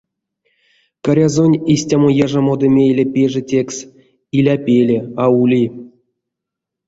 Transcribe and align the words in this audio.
Карязонь 1.05 1.61
истямо 1.73 2.09
яжамодо 2.25 2.67
мейле 2.75 3.05
пежетекс, 3.13 3.77
иля 4.37 4.55
пеле, 4.65 4.97
а 5.23 5.25
ули. 5.41 5.63